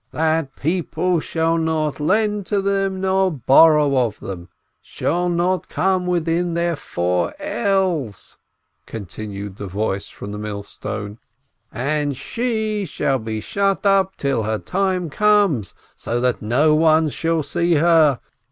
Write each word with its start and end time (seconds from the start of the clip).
"That 0.09 0.55
people 0.55 1.19
shall 1.19 1.59
not 1.59 1.99
lend 1.99 2.47
to 2.47 2.59
them 2.59 3.01
nor 3.01 3.31
borrow 3.31 3.95
of 3.95 4.19
them, 4.19 4.49
shall 4.81 5.29
not 5.29 5.69
come 5.69 6.07
within 6.07 6.55
their 6.55 6.75
four 6.75 7.35
ells!" 7.39 8.39
continued 8.87 9.57
the 9.57 9.67
voice 9.67 10.07
from 10.07 10.31
the 10.31 10.39
millstone. 10.39 11.19
"And 11.71 12.17
she 12.17 12.83
shall 12.85 13.19
be 13.19 13.41
shut 13.41 13.85
up 13.85 14.15
till 14.17 14.41
her 14.41 14.57
time 14.57 15.11
comes, 15.11 15.75
so 15.95 16.19
that 16.19 16.41
no 16.41 16.73
one 16.73 17.09
shall 17.09 17.43
see 17.43 17.73
her. 17.75 18.19